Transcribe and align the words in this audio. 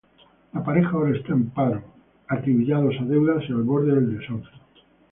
La 0.53 0.63
pareja 0.63 0.89
ahora 0.89 1.15
está 1.15 1.31
en 1.33 1.51
paro, 1.51 1.79
acribillados 2.27 2.95
a 2.99 3.03
deudas, 3.05 3.43
y 3.47 3.51
al 3.51 3.61
borde 3.61 3.93
del 3.93 4.17
desahucio. 4.17 4.49